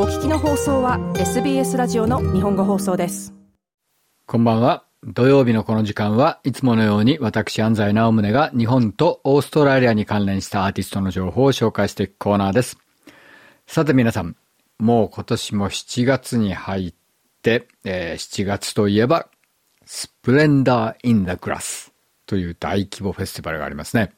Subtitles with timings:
[0.00, 3.34] お聞きの放送は SBS ラジオの日本語放送です
[4.26, 12.78] こんばんは土曜日のこの時間はいつものように私安西直宗が日本とオーストラリアに関連したアーティストの情報を紹介していくコーナーです
[13.66, 14.36] さて皆さん
[14.78, 16.94] もう今年も7月に入っ
[17.42, 19.26] て、えー、7月といえば
[19.84, 21.92] スプレンダー・イン・ザ・グラス
[22.24, 24.12] という大規模フェスティバルがありますね。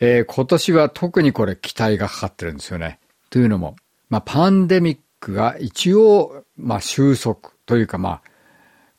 [0.00, 2.98] えー、今年は特にこれ期待がかかってるんですよね。
[3.30, 3.76] というのも、
[4.08, 8.22] まあ、パンデミックが一応、まあ、収束というか、まあ、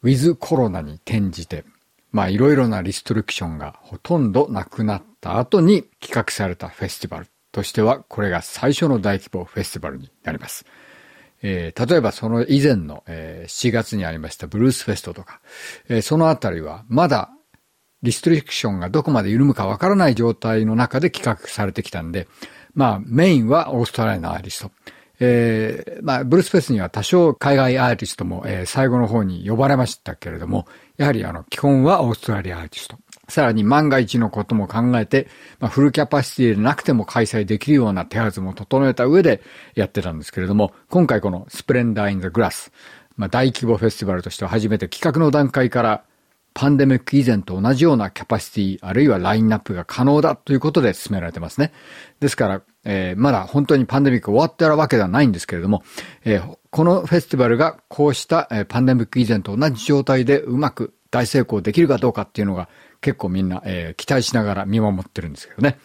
[0.04, 1.64] ウィズコロナに転じて、
[2.12, 10.66] まあ、いろいろなリストリクションがほとんどなくなった後に企画されたフェスティバルとしては、これが最初の大規模フェスティバルになります。
[11.44, 15.40] えー、例えばその以前の、えー、7月にありましたブルースフェストとか、
[15.88, 17.30] えー、そのあたりはまだ
[18.02, 22.28] リストリクションがどこまで緩むかわからない状態の中で企画されてきたんで、
[22.74, 24.72] まあメインはオーストラリアのアーティスト。
[25.20, 32.98] えー、まあブルースフェスには多少海外アーティストも、えー、最後の方に呼ばれましたけれども、やはりあの基本はオーストラリアアーティスト。
[33.30, 35.28] さらに万が一のことも考えて、
[35.60, 39.42] まあ、フルキャパシティでなくても開催できるような手はずも整えた上で
[39.76, 42.72] やってたんですけれども、今回このスプレンダー・イン・ザ・グラス、
[43.18, 46.04] まあ、大規模フェスティバルとしては初めて企画の段階から
[46.54, 51.74] パンデミック以前と同じようなキャパシティ、あるいはラインナップが可能だということで進められてますね。
[52.20, 55.84] ですから、えー、まだ本当にパンデミック終わってるわけではないんですけれども、
[56.24, 62.70] えー、このフェスティバルがこうした、えー、パンデミック以前と同じ状態でうまく大成功できるかどうかっていうのが
[63.02, 65.78] 結構みんな、えー、期待しながら見守ってるんですけどね。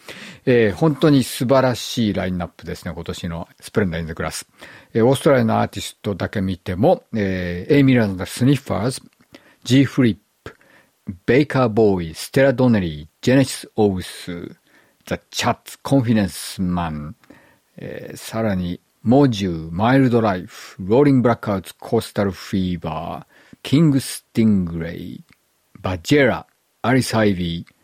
[0.46, 4.46] えー、本当に素晴らしいラインナップですね、今年のスプレンダー・イン・ザ・グラス。
[4.94, 9.02] えー、オーストラリアのアーティストだけ見ても、えー、 Amyl and the Sniffers、
[9.64, 10.56] G・ フリップ、
[11.26, 14.56] Baker Boy、 Stella Donnelly、 Genesis Owusu、
[15.12, 17.16] The Chats、 Confidence Man、
[17.76, 25.24] えー、さらに、 Mo'Ju、 Mildlife、 Rolling Blackouts Coastal Fever、 King Stingray、
[25.80, 26.46] Budjerah、
[26.80, 27.74] Alice Ivy、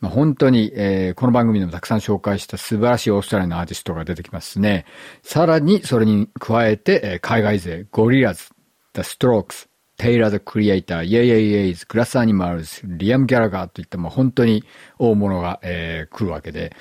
[0.00, 4.84] まあ、本当に、えー、この番組でもたくさん紹介した素晴らしいオーストラリアのアーティストが出てきますね。
[5.22, 8.48] さらに、それに加えて、えー、海外勢、ゴリラズ、
[8.94, 9.68] The Strokes、
[10.02, 14.64] テイラー・ザ・クリエイター、イェイイェイイェイズ、グラス・アニマルズ、リアム・ギャラガーといったもう本当に
[14.98, 16.74] 大物が、えー、来るわけで、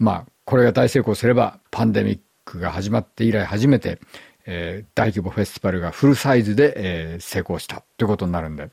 [0.00, 4.00] まあ、これが大成功すれば、パンデミックが始まって以来初めて、
[4.44, 8.70] えー、大規模フェスティバルがフルサイズで、えー、成功したということになるんで、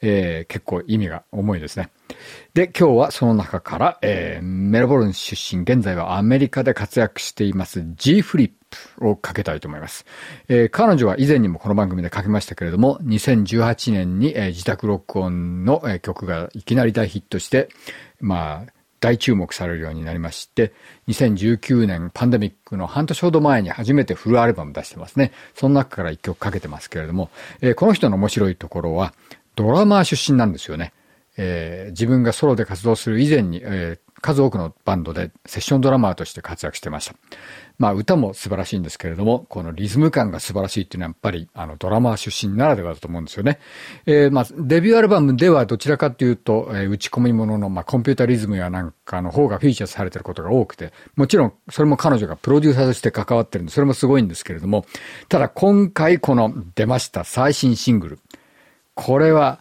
[0.00, 1.90] えー、結構意味が重いですね。
[2.54, 8.50] で、今日はその中から、えー、メルボルン出身、現在はアメリカで活躍しています G フリッ
[8.98, 10.06] プをかけたいと思います。
[10.48, 17.68] えー、彼女は以前にもこの番組でかけましたけれども、2018年に、えー、自宅録音の、えー、曲がいきなり大ヒットして、
[18.20, 20.72] まあ、大注目されるようになりまして、
[21.08, 25.32] 2019年パンデミックの半年ほど前に初めてフルアルバム出してますね。
[25.54, 29.14] その中から一曲かけてますけれども、えー、この人の面白いところは、
[29.54, 30.92] ドラマー出身なんですよね。
[31.36, 37.14] えー、自分がソロで活動する以前に、えー、数多くのバンドでセッションドラマーとして活躍してました。
[37.78, 43.58] まあ歌も素晴らしいんですけれども、このリズム感が素晴らしいっていうのはやっぱりあのドラマー出身ならではだと思うんですよね。
[44.06, 54.86] えー、まあデビューアルバムではどちらかというと、えー、打ち込み物のまあコンピュータリズムやなんかの方がフィーチャーされてることが多くて、もちろんそれも彼女がプロデューサーとして関わってるんで、それもすごいんですけれども、
[55.28, 58.18] ただ今回この出ました最新シングル、
[58.94, 59.60] これは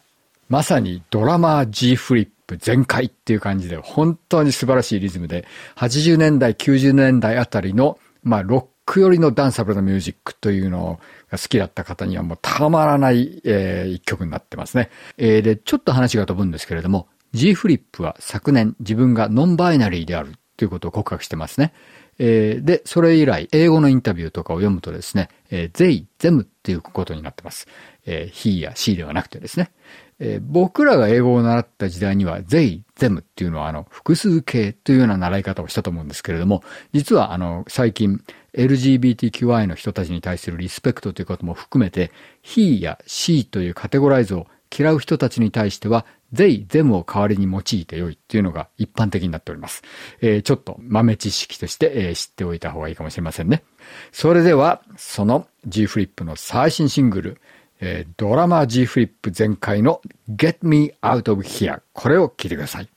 [0.49, 5.45] まさにドラマー G フリップ全開っていう感じで、本当に素晴らしいリズムで、
[5.75, 10.99] 80年代、90年代あたりの、まあ、ロック寄りのダンサブルなミュージックというの
[11.31, 14.89] が好きだった方にはもうたまらない、えー、一曲になってますね。
[15.17, 21.73] えー、で、ちょっと話が飛ぶんですけれども、G フリップは昨年自分がノンバイナリーであるということを告白してますね。
[22.17, 27.67] えー、で、それ以来、英語のインタビューとかを読むとですね、えー、they, them っていうことになってます。
[28.05, 29.71] えー、he や she ではなくてですね。
[30.19, 38.21] えー、僕らが英語を習った時代には they, them っていうのはあの複数形というような習い方をしたと思うんですけれども、実はあの最近
[38.53, 42.11] LGBTQI の人たちに対するリスペクトということも含めて
[42.43, 44.47] he や she というカテゴライズを
[44.77, 49.83] 嫌う人たちに対しては they, them を代わりに用いてよいっていうのが一般的になっております。
[50.21, 53.63] えー、ちょっと豆知識として、えー、知っておいた方がいいかもしれませんね。
[54.11, 57.41] それでは、その G フリップの最新シングル、
[57.81, 62.89] えー、ドラマ G フリップ全開の Get Me Out of Here これを聞いてください。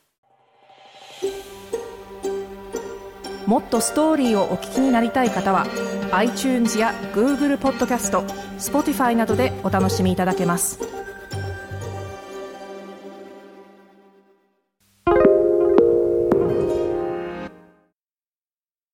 [3.47, 5.67] もっとストーリーをお聞きになりたい方は
[6.13, 8.21] iTunes や Google ポッドキャスト
[8.59, 10.98] Spotify などでお楽しみいただけます。